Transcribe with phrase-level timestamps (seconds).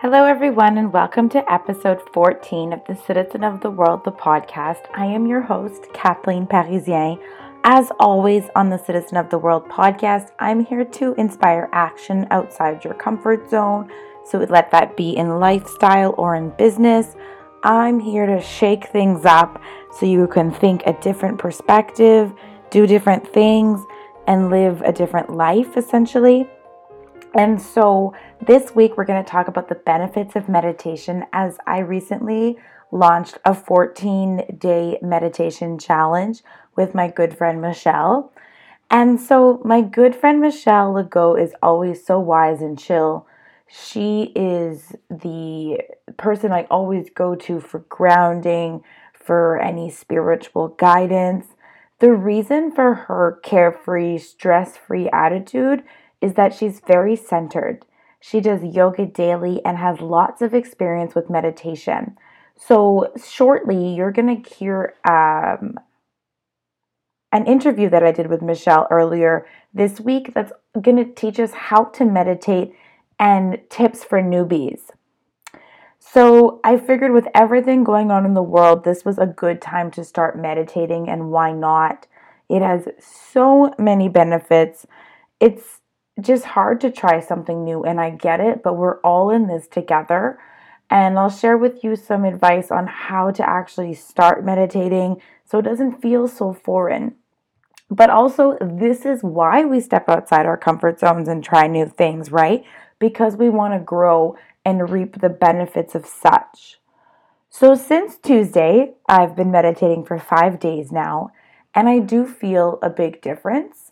[0.00, 4.86] Hello, everyone, and welcome to episode 14 of the Citizen of the World, the podcast.
[4.94, 7.20] I am your host, Kathleen Parisien.
[7.64, 12.84] As always, on the Citizen of the World podcast, I'm here to inspire action outside
[12.84, 13.90] your comfort zone.
[14.24, 17.16] So, let that be in lifestyle or in business.
[17.64, 19.60] I'm here to shake things up
[19.90, 22.32] so you can think a different perspective,
[22.70, 23.84] do different things,
[24.28, 26.48] and live a different life, essentially.
[27.34, 31.80] And so this week we're going to talk about the benefits of meditation as I
[31.80, 32.58] recently
[32.90, 36.42] launched a 14 day meditation challenge
[36.74, 38.32] with my good friend Michelle.
[38.90, 43.26] And so my good friend Michelle Legault is always so wise and chill.
[43.66, 45.80] She is the
[46.16, 51.48] person I always go to for grounding, for any spiritual guidance.
[51.98, 55.82] The reason for her carefree, stress free attitude
[56.20, 57.84] is that she's very centered.
[58.20, 62.16] She does yoga daily and has lots of experience with meditation.
[62.56, 65.78] So, shortly, you're going to hear um,
[67.30, 71.52] an interview that I did with Michelle earlier this week that's going to teach us
[71.52, 72.74] how to meditate
[73.20, 74.90] and tips for newbies.
[76.00, 79.92] So, I figured with everything going on in the world, this was a good time
[79.92, 82.08] to start meditating, and why not?
[82.48, 84.84] It has so many benefits.
[85.38, 85.80] It's
[86.20, 89.68] just hard to try something new, and I get it, but we're all in this
[89.68, 90.38] together.
[90.90, 95.62] And I'll share with you some advice on how to actually start meditating so it
[95.62, 97.14] doesn't feel so foreign.
[97.90, 102.30] But also, this is why we step outside our comfort zones and try new things,
[102.30, 102.64] right?
[102.98, 106.78] Because we want to grow and reap the benefits of such.
[107.48, 111.30] So, since Tuesday, I've been meditating for five days now,
[111.74, 113.87] and I do feel a big difference.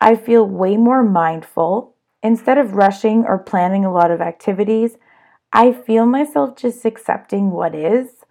[0.00, 1.94] I feel way more mindful.
[2.22, 4.96] Instead of rushing or planning a lot of activities,
[5.52, 8.24] I feel myself just accepting what is.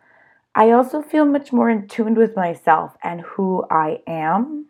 [0.55, 4.67] I also feel much more in tune with myself and who I am.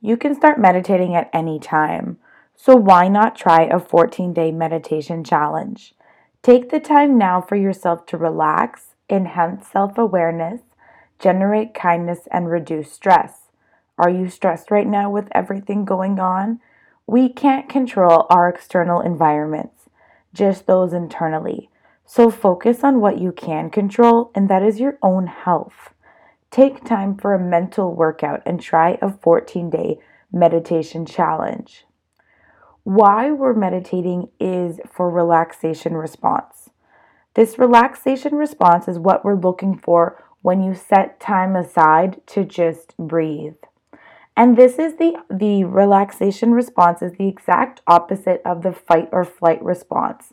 [0.00, 2.18] You can start meditating at any time,
[2.54, 5.94] so why not try a 14 day meditation challenge?
[6.42, 10.60] Take the time now for yourself to relax, enhance self awareness,
[11.18, 13.43] generate kindness, and reduce stress.
[13.96, 16.60] Are you stressed right now with everything going on?
[17.06, 19.88] We can't control our external environments,
[20.32, 21.70] just those internally.
[22.04, 25.94] So focus on what you can control, and that is your own health.
[26.50, 29.98] Take time for a mental workout and try a 14 day
[30.32, 31.84] meditation challenge.
[32.82, 36.70] Why we're meditating is for relaxation response.
[37.34, 42.96] This relaxation response is what we're looking for when you set time aside to just
[42.98, 43.54] breathe.
[44.36, 49.24] And this is the, the relaxation response is the exact opposite of the fight or
[49.24, 50.32] flight response.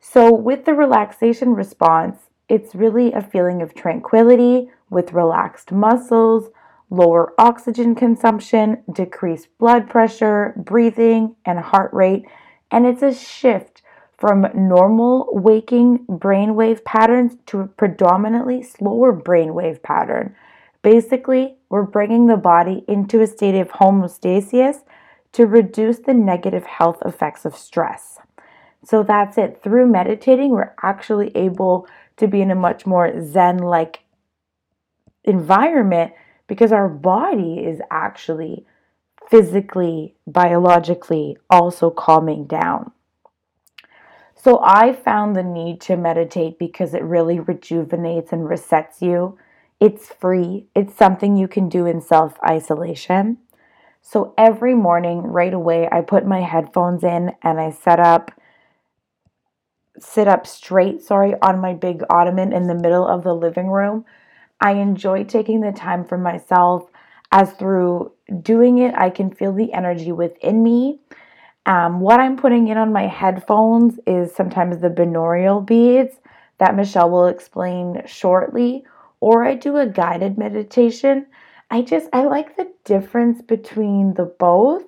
[0.00, 6.50] So with the relaxation response, it's really a feeling of tranquility with relaxed muscles,
[6.90, 12.24] lower oxygen consumption, decreased blood pressure, breathing, and heart rate.
[12.70, 13.82] And it's a shift
[14.16, 20.34] from normal waking brainwave patterns to a predominantly slower brainwave pattern.
[20.86, 24.84] Basically, we're bringing the body into a state of homeostasis
[25.32, 28.20] to reduce the negative health effects of stress.
[28.84, 29.60] So that's it.
[29.64, 31.88] Through meditating, we're actually able
[32.18, 34.04] to be in a much more Zen like
[35.24, 36.12] environment
[36.46, 38.64] because our body is actually
[39.28, 42.92] physically, biologically also calming down.
[44.36, 49.36] So I found the need to meditate because it really rejuvenates and resets you.
[49.80, 53.38] It's free, it's something you can do in self isolation.
[54.00, 58.30] So every morning, right away, I put my headphones in and I set up,
[59.98, 64.04] sit up straight, sorry, on my big ottoman in the middle of the living room.
[64.60, 66.88] I enjoy taking the time for myself
[67.32, 71.00] as through doing it, I can feel the energy within me.
[71.66, 76.16] Um, what I'm putting in on my headphones is sometimes the binaural beats
[76.58, 78.84] that Michelle will explain shortly
[79.20, 81.26] or I do a guided meditation.
[81.70, 84.84] I just I like the difference between the both.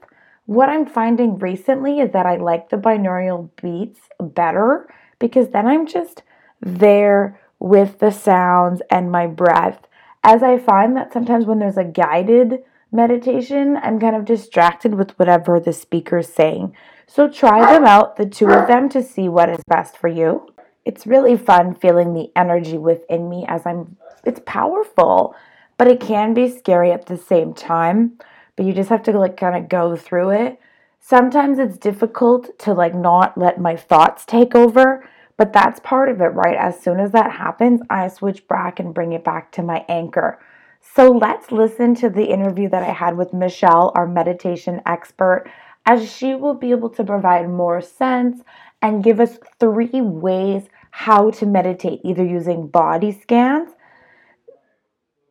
[0.46, 4.88] What I'm finding recently is that I like the binaural beats better
[5.18, 6.22] because then I'm just
[6.60, 9.86] there with the sounds and my breath.
[10.24, 15.18] As I find that sometimes when there's a guided meditation, I'm kind of distracted with
[15.18, 16.74] whatever the speaker's saying.
[17.06, 20.54] So try them out, the two of them, to see what is best for you.
[20.84, 25.34] It's really fun feeling the energy within me as I'm it's powerful,
[25.76, 28.18] but it can be scary at the same time.
[28.56, 30.60] But you just have to like kind of go through it.
[31.00, 35.04] Sometimes it's difficult to like not let my thoughts take over,
[35.38, 36.56] But that's part of it, right?
[36.56, 40.40] As soon as that happens, I switch back and bring it back to my anchor.
[40.82, 45.48] So let's listen to the interview that I had with Michelle, our meditation expert,
[45.86, 48.42] as she will be able to provide more sense
[48.82, 53.70] and give us three ways how to meditate, either using body scans,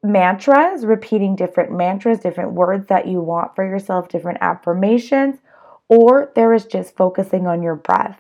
[0.08, 5.38] mantras, repeating different mantras, different words that you want for yourself, different affirmations,
[5.88, 8.20] or there is just focusing on your breath.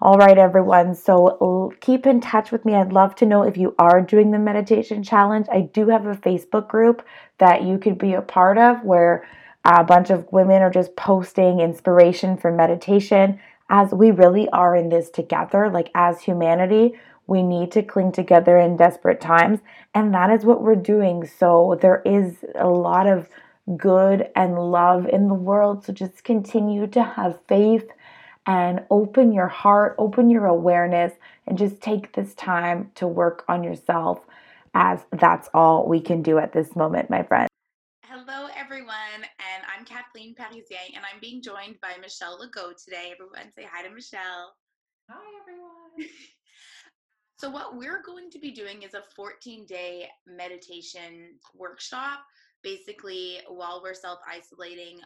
[0.00, 0.94] All right, everyone.
[0.94, 2.74] So keep in touch with me.
[2.74, 5.46] I'd love to know if you are doing the meditation challenge.
[5.50, 7.02] I do have a Facebook group
[7.38, 9.26] that you could be a part of where
[9.64, 13.40] a bunch of women are just posting inspiration for meditation
[13.70, 16.92] as we really are in this together, like as humanity.
[17.26, 19.60] We need to cling together in desperate times,
[19.94, 21.26] and that is what we're doing.
[21.26, 23.28] So, there is a lot of
[23.76, 25.84] good and love in the world.
[25.84, 27.88] So, just continue to have faith
[28.46, 31.12] and open your heart, open your awareness,
[31.46, 34.20] and just take this time to work on yourself,
[34.74, 37.48] as that's all we can do at this moment, my friend.
[38.04, 43.12] Hello, everyone, and I'm Kathleen Parisien, and I'm being joined by Michelle Legault today.
[43.12, 44.54] Everyone, say hi to Michelle.
[45.10, 46.08] Hi, everyone.
[47.36, 52.20] so, what we're going to be doing is a 14 day meditation workshop.
[52.62, 55.00] Basically, while we're self isolating,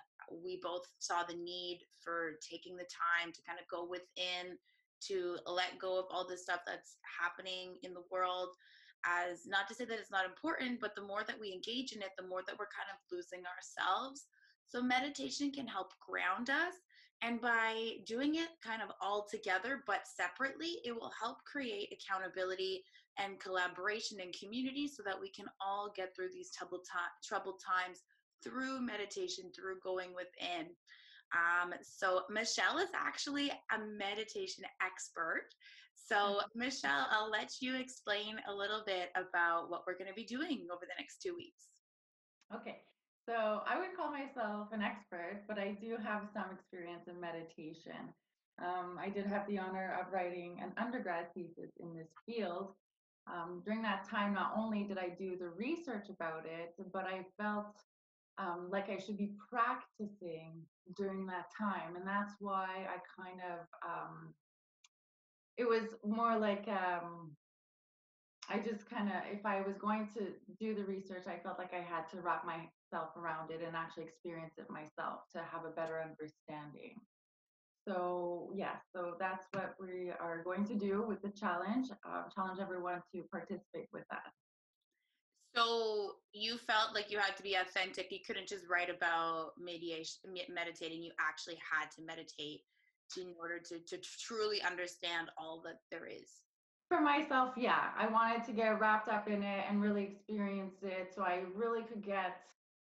[0.44, 4.56] we both saw the need for taking the time to kind of go within
[5.08, 8.50] to let go of all the stuff that's happening in the world
[9.06, 12.02] as not to say that it's not important but the more that we engage in
[12.02, 14.26] it the more that we're kind of losing ourselves
[14.68, 16.74] so meditation can help ground us
[17.22, 22.82] and by doing it kind of all together but separately it will help create accountability
[23.18, 26.86] and collaboration and community so that we can all get through these troubled,
[27.24, 28.00] troubled times
[28.42, 30.66] through meditation, through going within.
[31.32, 35.46] Um, so, Michelle is actually a meditation expert.
[35.94, 36.58] So, mm-hmm.
[36.58, 40.66] Michelle, I'll let you explain a little bit about what we're going to be doing
[40.72, 41.66] over the next two weeks.
[42.54, 42.80] Okay.
[43.30, 48.12] So, I would call myself an expert, but I do have some experience in meditation.
[48.60, 52.74] Um, I did have the honor of writing an undergrad thesis in this field.
[53.32, 57.24] Um, during that time, not only did I do the research about it, but I
[57.40, 57.76] felt
[58.38, 60.62] um, like I should be practicing
[60.96, 61.94] during that time.
[61.94, 64.34] And that's why I kind of, um,
[65.56, 67.30] it was more like, um,
[68.48, 71.72] I just kind of, if I was going to do the research, I felt like
[71.72, 72.44] I had to wrap
[72.90, 76.94] myself around it and actually experience it myself to have a better understanding.
[77.88, 81.88] So, yeah, so that's what we are going to do with the challenge.
[82.06, 84.32] Uh, challenge everyone to participate with that.
[85.56, 88.08] So you felt like you had to be authentic.
[88.10, 90.20] You couldn't just write about mediation,
[90.52, 91.02] meditating.
[91.02, 92.60] You actually had to meditate
[93.16, 96.30] in order to, to truly understand all that there is.
[96.88, 101.12] For myself, yeah, I wanted to get wrapped up in it and really experience it,
[101.14, 102.36] so I really could get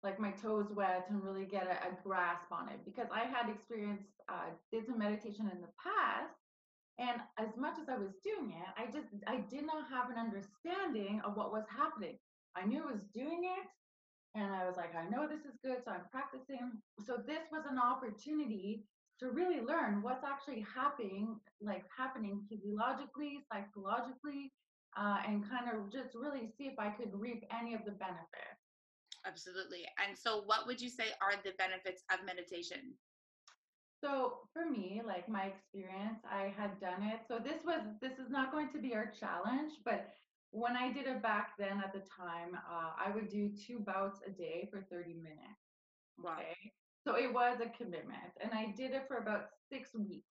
[0.02, 3.48] like my toes wet and really get a, a grasp on it because I had
[3.48, 6.34] experienced uh, did some meditation in the past,
[6.98, 10.18] and as much as I was doing it, I just I did not have an
[10.18, 12.18] understanding of what was happening.
[12.56, 13.66] I knew I was doing it
[14.34, 16.80] and I was like, I know this is good, so I'm practicing.
[17.04, 18.84] So this was an opportunity
[19.20, 24.52] to really learn what's actually happening, like happening physiologically, psychologically,
[24.96, 28.61] uh, and kind of just really see if I could reap any of the benefits.
[29.32, 29.88] Absolutely.
[29.96, 32.92] And so, what would you say are the benefits of meditation?
[34.02, 37.20] So for me, like my experience, I had done it.
[37.28, 40.08] So this was this is not going to be our challenge, but
[40.50, 44.20] when I did it back then at the time, uh, I would do two bouts
[44.26, 45.62] a day for 30 minutes.
[46.18, 46.38] Wow.
[47.06, 48.32] So it was a commitment.
[48.42, 50.28] And I did it for about six weeks.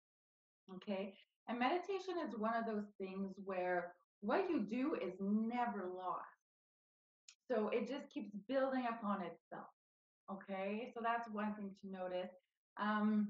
[0.75, 1.13] Okay.
[1.48, 6.37] And meditation is one of those things where what you do is never lost.
[7.50, 9.70] So it just keeps building upon itself.
[10.32, 10.92] Okay.
[10.94, 12.32] So that's one thing to notice.
[12.80, 13.30] Um,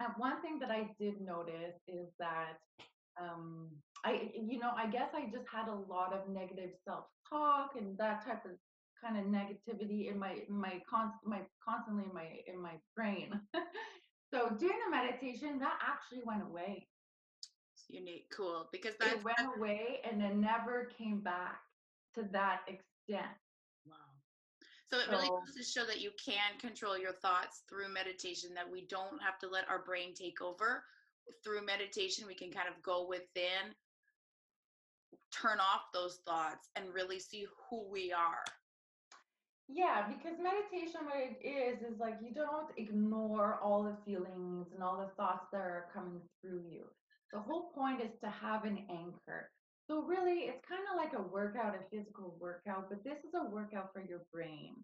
[0.00, 2.58] and one thing that I did notice is that
[3.20, 3.68] um,
[4.04, 8.24] I, you know, I guess I just had a lot of negative self-talk and that
[8.24, 8.52] type of
[9.02, 13.32] kind of negativity in my in my const my constantly in my in my brain.
[14.32, 16.86] so during the meditation, that actually went away.
[17.74, 21.60] It's unique, cool, because that went away and then never came back
[22.14, 23.36] to that extent.
[24.92, 28.70] So it really goes to show that you can control your thoughts through meditation, that
[28.70, 30.84] we don't have to let our brain take over.
[31.42, 33.72] Through meditation, we can kind of go within
[35.32, 38.44] turn off those thoughts and really see who we are.
[39.66, 44.82] Yeah, because meditation, what it is, is like you don't ignore all the feelings and
[44.82, 46.84] all the thoughts that are coming through you.
[47.32, 49.48] The whole point is to have an anchor.
[49.88, 53.50] So really, it's kind of like a workout, a physical workout, but this is a
[53.50, 54.76] workout for your brain.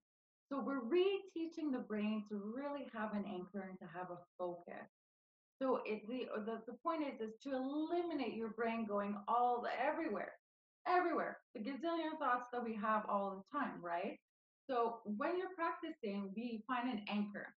[0.51, 4.89] So we're reteaching the brain to really have an anchor and to have a focus.
[5.61, 9.61] So it, the, uh, the the point is is to eliminate your brain going all
[9.63, 10.33] the, everywhere,
[10.87, 11.39] everywhere.
[11.55, 14.19] The gazillion thoughts that we have all the time, right?
[14.71, 17.55] So when you're practicing, we find an anchor,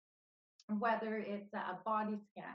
[0.78, 2.54] whether it's a body scan,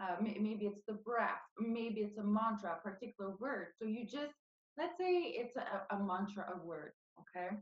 [0.00, 3.68] uh, maybe it's the breath, maybe it's a mantra, a particular word.
[3.80, 4.34] So you just,
[4.78, 7.56] let's say it's a, a mantra, a word, okay?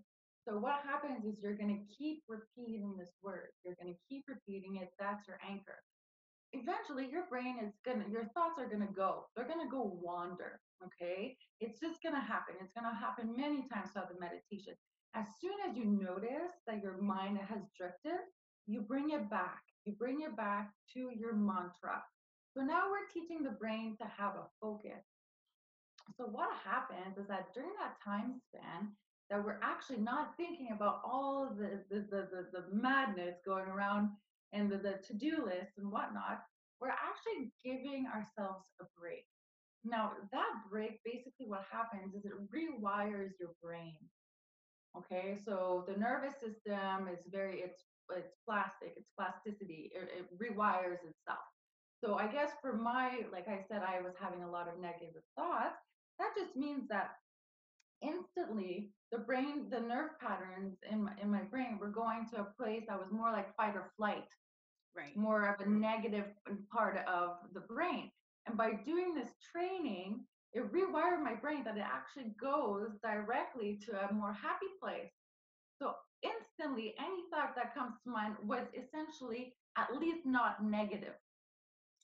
[0.49, 3.51] So what happens is you're going to keep repeating this word.
[3.65, 4.89] You're going to keep repeating it.
[4.99, 5.77] That's your anchor.
[6.53, 9.27] Eventually, your brain is to, your thoughts are to go.
[9.37, 11.37] They're to go wander, okay?
[11.61, 12.55] It's just to happen.
[12.61, 14.75] It's to happen many times throughout the meditation.
[15.15, 18.19] As soon as you notice that your mind has drifted,
[18.67, 19.63] you bring it back.
[19.85, 22.03] You bring it back to your mantra.
[22.61, 25.01] So now we're teaching the brain to have a focus.
[26.19, 28.93] So what happens is that during that time span,
[29.31, 34.11] that we're actually not thinking about all the, the, the, the madness going around
[34.53, 36.43] and the, the to-do list and whatnot,
[36.83, 39.25] we're actually giving ourselves a break.
[39.83, 43.97] Now that break, basically what happens is it rewires your brain.
[44.99, 51.01] Okay, so the nervous system is very it's it's plastic, it's plasticity, it, it rewires
[51.09, 51.47] itself.
[52.03, 55.23] So I guess for my, like I said, I was having a lot of negative
[55.37, 55.77] thoughts.
[56.19, 57.11] That just means that
[58.03, 62.53] instantly the brain, the nerve patterns in my, in my brain were going to a
[62.59, 64.25] place that was more like fight or flight,
[64.97, 65.17] Right.
[65.17, 66.27] more of a negative
[66.73, 68.11] part of the brain.
[68.47, 74.09] And by doing this training, it rewired my brain that it actually goes directly to
[74.09, 75.13] a more happy place.
[75.81, 81.15] So instantly, any thought that comes to mind was essentially at least not negative.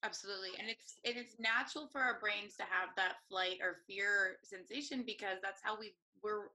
[0.02, 0.50] Absolutely.
[0.58, 5.02] And it's and it's natural for our brains to have that flight or fear sensation
[5.04, 6.52] because that's how we were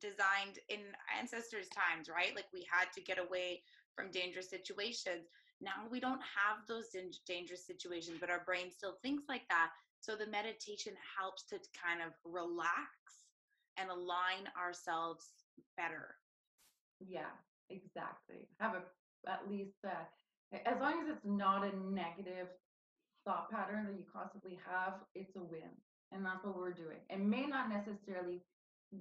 [0.00, 0.80] designed in
[1.18, 2.34] ancestors' times, right?
[2.34, 3.62] Like we had to get away
[3.94, 5.28] from dangerous situations.
[5.60, 9.70] Now we don't have those dan- dangerous situations, but our brain still thinks like that.
[10.00, 13.26] So the meditation helps to kind of relax
[13.78, 15.32] and align ourselves
[15.76, 16.16] better.
[17.00, 17.32] Yeah,
[17.70, 18.48] exactly.
[18.60, 20.04] Have a at least uh,
[20.64, 22.48] as long as it's not a negative
[23.24, 25.70] thought pattern that you constantly have, it's a win.
[26.12, 26.98] And that's what we're doing.
[27.10, 28.42] It may not necessarily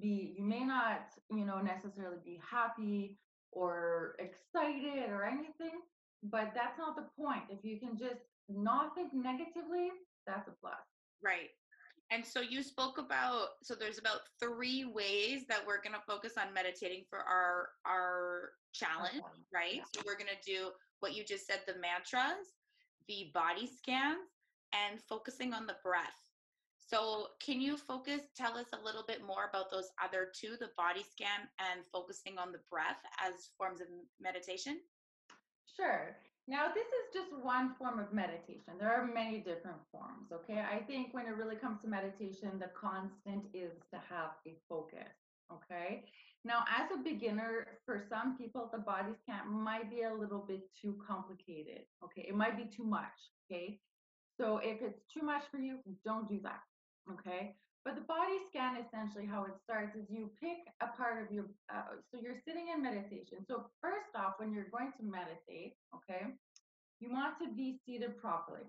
[0.01, 3.17] be you may not, you know, necessarily be happy
[3.51, 5.79] or excited or anything,
[6.23, 7.43] but that's not the point.
[7.49, 9.89] If you can just not think negatively,
[10.25, 10.73] that's a plus.
[11.23, 11.49] Right.
[12.11, 16.33] And so you spoke about so there's about three ways that we're going to focus
[16.37, 19.75] on meditating for our our challenge, right?
[19.75, 19.83] Yeah.
[19.93, 20.69] So we're going to do
[21.05, 22.57] what you just said the mantras,
[23.07, 24.25] the body scans
[24.73, 26.17] and focusing on the breath.
[26.81, 30.73] So can you focus tell us a little bit more about those other two, the
[30.75, 33.87] body scan and focusing on the breath as forms of
[34.19, 34.81] meditation?
[35.77, 36.17] Sure.
[36.47, 38.73] Now, this is just one form of meditation.
[38.79, 40.65] There are many different forms, okay?
[40.65, 45.13] I think when it really comes to meditation, the constant is to have a focus,
[45.53, 46.05] okay?
[46.45, 50.61] Now, as a beginner, for some people, the body scan might be a little bit
[50.79, 52.27] too complicated, okay?
[52.29, 53.17] It might be too much,
[53.51, 53.79] okay?
[54.39, 56.61] So if it's too much for you, don't do that,
[57.11, 57.55] okay?
[57.83, 61.45] But the body scan, essentially, how it starts is you pick a part of your,
[61.73, 63.39] uh, so you're sitting in meditation.
[63.47, 66.27] So, first off, when you're going to meditate, okay,
[66.99, 68.65] you want to be seated properly.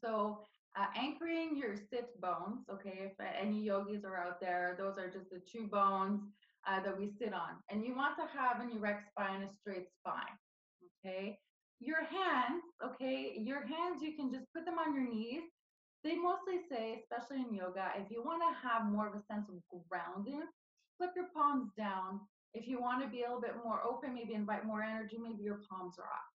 [0.00, 0.40] So,
[0.76, 5.30] uh, anchoring your sit bones, okay, if any yogis are out there, those are just
[5.30, 6.22] the two bones
[6.68, 7.60] uh, that we sit on.
[7.70, 10.36] And you want to have an erect spine, a straight spine,
[11.04, 11.38] okay?
[11.80, 15.42] Your hands, okay, your hands, you can just put them on your knees
[16.04, 19.46] they mostly say, especially in yoga, if you want to have more of a sense
[19.48, 19.54] of
[19.88, 20.42] grounding,
[20.98, 22.20] flip your palms down.
[22.54, 25.42] If you want to be a little bit more open, maybe invite more energy, maybe
[25.42, 26.30] your palms are off.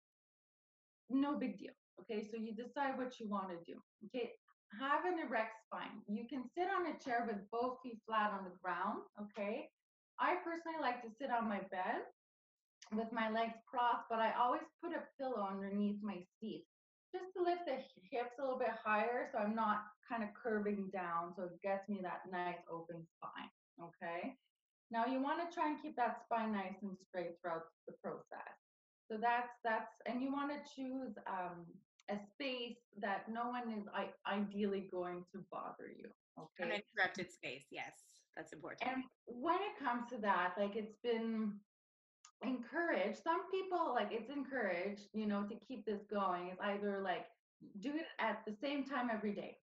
[1.10, 1.72] No big deal.
[2.02, 3.80] Okay, so you decide what you want to do.
[4.06, 4.32] Okay,
[4.80, 6.04] have an erect spine.
[6.08, 9.00] You can sit on a chair with both feet flat on the ground.
[9.22, 9.70] Okay,
[10.20, 12.06] I personally like to sit on my bed
[12.96, 16.66] with my legs crossed, but I always put a pillow underneath my seat
[17.14, 17.78] just to lift the
[18.10, 21.88] hips a little bit higher so I'm not kind of curving down so it gets
[21.88, 23.50] me that nice open spine.
[23.82, 24.36] Okay.
[24.92, 28.58] Now you want to try and keep that spine nice and straight throughout the process.
[29.10, 31.66] So that's that's and you want to choose um,
[32.10, 36.10] a space that no one is I- ideally going to bother you.
[36.38, 36.70] Okay?
[36.70, 37.66] An interrupted space.
[37.72, 37.94] Yes,
[38.36, 38.82] that's important.
[38.90, 41.54] And when it comes to that, like it's been
[42.44, 46.50] encouraged, some people like it's encouraged, you know, to keep this going.
[46.50, 47.26] It's either like
[47.80, 49.58] do it at the same time every day.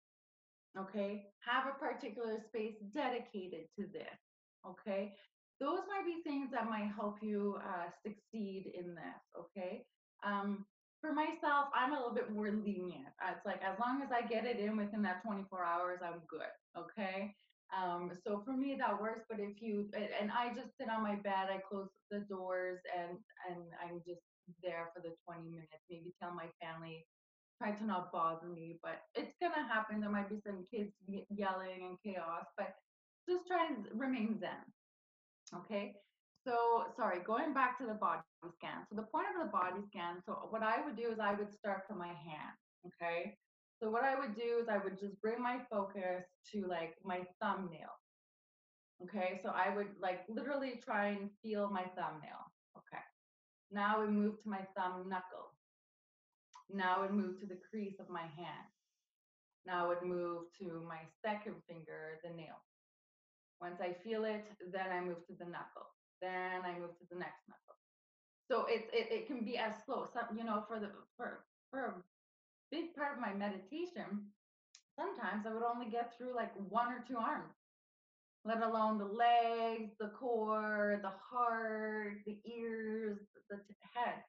[0.77, 4.17] Okay, have a particular space dedicated to this.
[4.67, 5.13] Okay,
[5.59, 9.21] those might be things that might help you uh, succeed in this.
[9.39, 9.85] Okay,
[10.23, 10.65] um,
[11.01, 13.13] for myself, I'm a little bit more lenient.
[13.31, 16.41] It's like as long as I get it in within that 24 hours, I'm good.
[16.77, 17.35] Okay.
[17.75, 19.25] Um, so for me that works.
[19.29, 23.17] But if you and I just sit on my bed, I close the doors and
[23.49, 24.21] and I'm just
[24.63, 25.83] there for the 20 minutes.
[25.89, 27.05] Maybe tell my family,
[27.57, 29.99] try to not bother me, but it's gonna happen.
[29.99, 30.93] There might be some kids
[31.29, 32.75] yelling and chaos, but
[33.29, 34.63] just try and remain zen.
[35.53, 35.95] Okay.
[36.45, 38.21] So sorry, going back to the body
[38.55, 38.85] scan.
[38.89, 41.51] So the point of the body scan, so what I would do is I would
[41.53, 42.55] start from my hand.
[42.87, 43.35] Okay.
[43.79, 47.21] So what I would do is I would just bring my focus to like my
[47.41, 47.93] thumbnail.
[49.03, 52.51] Okay, so I would like literally try and feel my thumbnail.
[52.75, 53.03] Okay.
[53.71, 55.53] Now we move to my thumb knuckle.
[56.73, 58.67] Now we move to the crease of my hand.
[59.65, 62.63] Now I would move to my second finger, the nail.
[63.61, 65.93] Once I feel it, then I move to the knuckle.
[66.21, 67.75] Then I move to the next knuckle.
[68.49, 70.07] So it, it, it can be as slow.
[70.11, 72.03] Some, you know, for the for for
[72.71, 74.31] big part of my meditation,
[74.97, 77.53] sometimes I would only get through like one or two arms,
[78.45, 83.19] let alone the legs, the core, the heart, the ears,
[83.49, 83.57] the
[83.93, 84.23] head.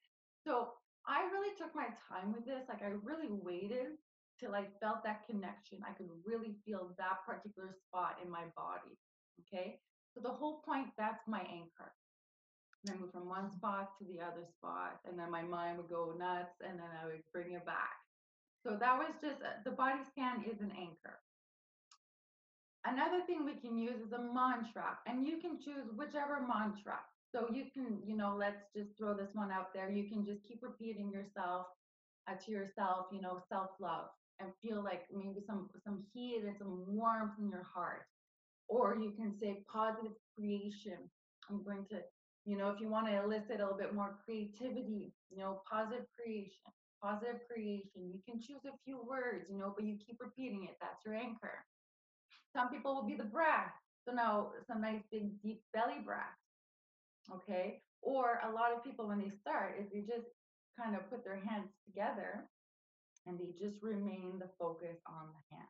[0.47, 0.73] So
[1.07, 2.69] I really took my time with this.
[2.69, 3.97] Like I really waited
[4.39, 5.79] till I felt that connection.
[5.89, 8.97] I could really feel that particular spot in my body.
[9.41, 9.81] Okay.
[10.15, 11.93] So the whole point, that's my anchor.
[12.87, 15.89] And I move from one spot to the other spot, and then my mind would
[15.89, 17.99] go nuts, and then I would bring it back.
[18.63, 21.21] So that was just uh, the body scan is an anchor.
[22.85, 26.99] Another thing we can use is a mantra, and you can choose whichever mantra.
[27.33, 29.91] So you can, you know, let's just throw this one out there.
[29.91, 31.67] You can just keep repeating yourself
[32.29, 34.09] uh, to yourself, you know, self-love,
[34.41, 38.07] and feel like maybe some some heat and some warmth in your heart.
[38.69, 40.99] Or you can say positive creation.
[41.51, 42.01] I'm going to,
[42.45, 46.07] you know, if you want to elicit a little bit more creativity, you know, positive
[46.17, 48.13] creation, positive creation.
[48.13, 50.77] You can choose a few words, you know, but you keep repeating it.
[50.81, 51.65] That's your anchor.
[52.55, 53.73] Some people will be the breath.
[54.05, 56.39] So now some nice big deep belly breath.
[57.35, 57.83] Okay.
[58.01, 60.27] Or a lot of people when they start is they just
[60.79, 62.47] kind of put their hands together
[63.27, 65.69] and they just remain the focus on the hand.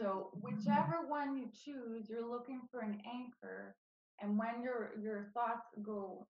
[0.00, 0.42] So mm.
[0.42, 3.74] whichever one you choose, you're looking for an anchor.
[4.20, 6.26] And when your your thoughts go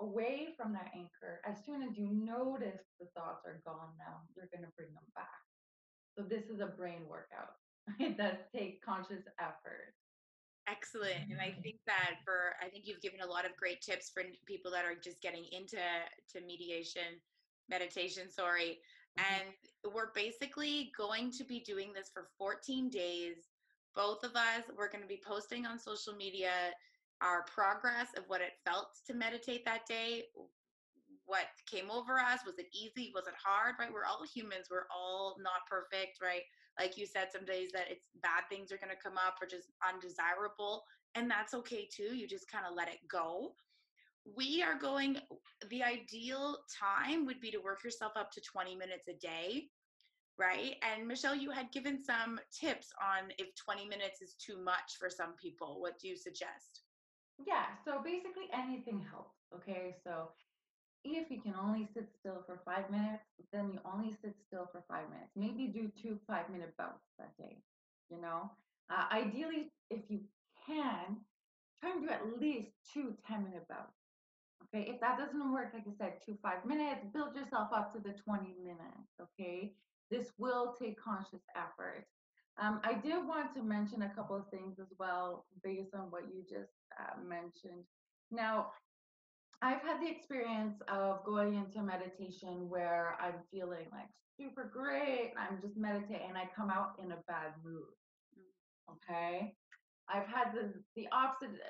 [0.00, 4.48] away from that anchor, as soon as you notice the thoughts are gone now, you're
[4.54, 5.42] gonna bring them back.
[6.16, 7.54] So this is a brain workout.
[7.98, 9.94] It does take conscious effort.
[10.68, 11.30] Excellent.
[11.30, 14.22] And I think that for I think you've given a lot of great tips for
[14.46, 17.16] people that are just getting into to mediation,
[17.70, 18.78] meditation, sorry.
[19.18, 19.34] Mm-hmm.
[19.34, 23.36] And we're basically going to be doing this for 14 days.
[23.94, 26.50] Both of us, we're going to be posting on social media
[27.22, 30.24] our progress of what it felt to meditate that day.
[31.26, 32.40] What came over us?
[32.46, 33.12] Was it easy?
[33.14, 33.74] Was it hard?
[33.78, 33.92] Right?
[33.92, 34.68] We're all humans.
[34.70, 36.42] We're all not perfect, right?
[36.78, 39.46] Like you said, some days that it's bad things are going to come up or
[39.46, 40.84] just undesirable.
[41.14, 42.16] And that's okay too.
[42.16, 43.52] You just kind of let it go
[44.36, 45.18] we are going
[45.70, 49.64] the ideal time would be to work yourself up to 20 minutes a day
[50.38, 54.96] right and michelle you had given some tips on if 20 minutes is too much
[54.98, 56.82] for some people what do you suggest
[57.46, 60.28] yeah so basically anything helps okay so
[61.04, 63.22] if you can only sit still for five minutes
[63.52, 67.36] then you only sit still for five minutes maybe do two five minute bouts that
[67.38, 67.56] day
[68.10, 68.50] you know
[68.90, 70.20] uh, ideally if you
[70.66, 71.16] can
[71.80, 73.98] try and do at least two 10 minute bouts
[74.64, 78.00] Okay, if that doesn't work, like I said, two five minutes, build yourself up to
[78.00, 79.16] the 20 minutes.
[79.20, 79.72] Okay,
[80.10, 82.06] this will take conscious effort.
[82.60, 86.24] Um, I did want to mention a couple of things as well, based on what
[86.24, 87.84] you just uh, mentioned.
[88.30, 88.72] Now,
[89.62, 95.32] I've had the experience of going into meditation where I'm feeling like super great.
[95.36, 97.82] I'm just meditating and I come out in a bad mood.
[98.38, 98.94] Mm.
[98.94, 99.54] Okay.
[100.08, 101.60] I've had the, the opposite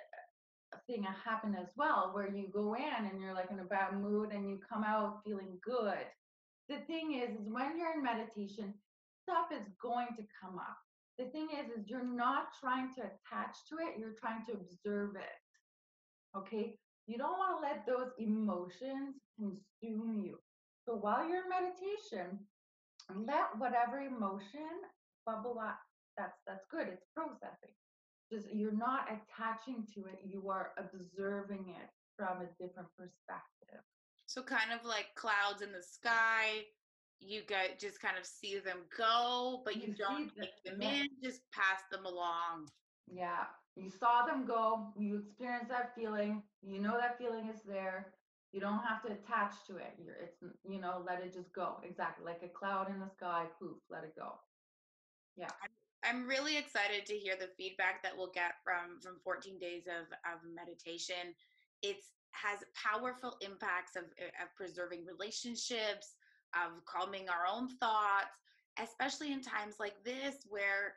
[0.87, 4.33] thing happen as well where you go in and you're like in a bad mood
[4.33, 6.05] and you come out feeling good
[6.69, 8.75] the thing is is when you're in meditation
[9.29, 10.79] stuff is going to come up.
[11.19, 15.17] The thing is is you're not trying to attach to it you're trying to observe
[15.17, 15.39] it.
[16.37, 16.79] Okay?
[17.07, 20.39] You don't want to let those emotions consume you.
[20.87, 22.39] So while you're in meditation
[23.27, 24.85] let whatever emotion
[25.25, 25.79] bubble up.
[26.17, 27.75] That's that's good it's processing.
[28.33, 33.81] Just you're not attaching to it you are observing it from a different perspective.
[34.27, 36.65] So kind of like clouds in the sky
[37.21, 40.83] you guys just kind of see them go, but you, You don't take the- them
[40.83, 42.69] in, just pass them along.
[43.11, 48.15] Yeah, you saw them go, you experience that feeling, you know that feeling is there.
[48.53, 49.95] You don't have to attach to it.
[50.03, 51.81] You're it's you know, let it just go.
[51.85, 52.25] Exactly.
[52.25, 54.41] Like a cloud in the sky, poof, let it go.
[55.37, 55.51] Yeah.
[56.05, 60.07] I'm really excited to hear the feedback that we'll get from from 14 days of
[60.25, 61.35] of meditation.
[61.83, 66.15] It's has powerful impacts of of preserving relationships,
[66.55, 68.33] of calming our own thoughts,
[68.83, 70.95] especially in times like this where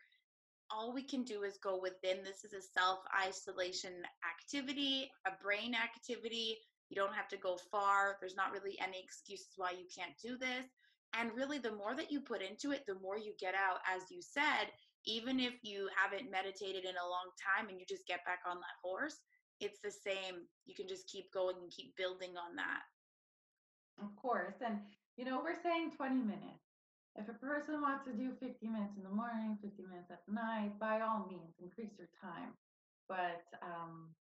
[0.71, 2.23] all we can do is go within.
[2.23, 6.57] This is a self isolation activity, a brain activity.
[6.89, 8.17] You don't have to go far.
[8.19, 10.65] There's not really any excuses why you can't do this.
[11.13, 13.79] And really, the more that you put into it, the more you get out.
[13.83, 14.71] As you said,
[15.05, 18.55] even if you haven't meditated in a long time and you just get back on
[18.57, 19.17] that horse,
[19.59, 20.47] it's the same.
[20.65, 22.83] You can just keep going and keep building on that.
[24.01, 24.55] Of course.
[24.65, 24.79] And
[25.17, 26.63] you know, we're saying 20 minutes.
[27.15, 30.79] If a person wants to do 50 minutes in the morning, 50 minutes at night,
[30.79, 32.55] by all means, increase your time.
[33.09, 34.15] But um,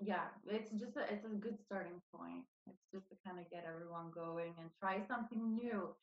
[0.00, 2.44] yeah, it's just a, it's a good starting point.
[2.66, 5.94] It's just to kind of get everyone going and try something new.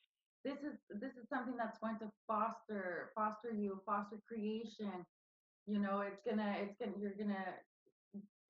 [0.44, 5.04] This is this is something that's going to foster foster you, foster creation.
[5.66, 7.44] You know, it's gonna it's gonna you're gonna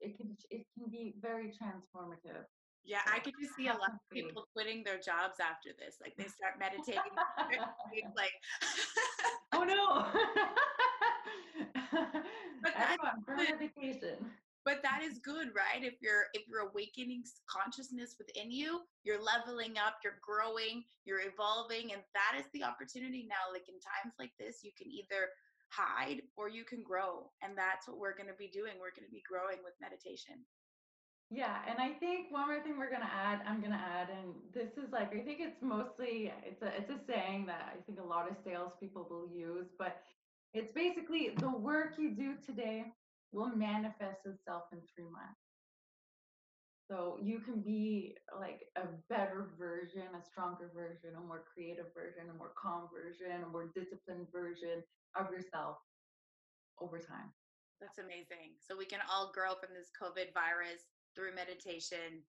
[0.00, 2.44] it can it can be very transformative.
[2.84, 5.96] Yeah, I could just see a lot of people quitting their jobs after this.
[6.00, 7.14] Like they start meditating,
[8.16, 8.32] like
[9.52, 10.06] oh no!
[12.62, 14.16] But that's vacation.
[14.64, 19.74] but that is good right if you're if you're awakening consciousness within you you're leveling
[19.78, 24.32] up you're growing you're evolving and that is the opportunity now like in times like
[24.38, 25.28] this you can either
[25.70, 29.08] hide or you can grow and that's what we're going to be doing we're going
[29.08, 30.36] to be growing with meditation
[31.32, 34.76] Yeah, and I think one more thing we're gonna add, I'm gonna add, and this
[34.76, 38.04] is like I think it's mostly it's a it's a saying that I think a
[38.04, 39.96] lot of salespeople will use, but
[40.52, 42.84] it's basically the work you do today
[43.32, 45.40] will manifest itself in three months.
[46.90, 52.28] So you can be like a better version, a stronger version, a more creative version,
[52.28, 54.82] a more calm version, a more disciplined version
[55.16, 55.78] of yourself
[56.78, 57.32] over time.
[57.80, 60.84] that's amazing so we can all grow from this covid virus
[61.14, 62.22] through meditation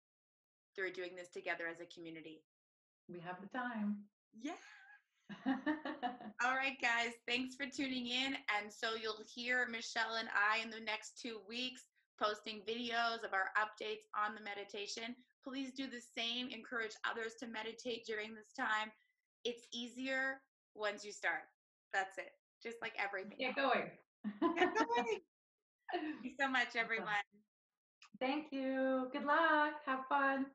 [0.75, 2.43] through doing this together as a community
[3.09, 3.97] We have the time.
[4.41, 4.53] yeah
[6.43, 8.35] All right, guys, thanks for tuning in.
[8.59, 11.83] And so you'll hear Michelle and I in the next two weeks
[12.21, 15.15] posting videos of our updates on the meditation.
[15.43, 16.49] Please do the same.
[16.49, 18.91] Encourage others to meditate during this time.
[19.43, 20.41] It's easier
[20.75, 21.43] once you start.
[21.93, 22.31] That's it.
[22.61, 23.37] Just like everything.
[23.39, 23.89] Get going.
[24.57, 25.19] Get going.
[25.93, 27.07] Thank you so much, everyone.
[28.23, 29.09] Thank you.
[29.11, 29.73] Good luck.
[29.85, 30.45] Have fun.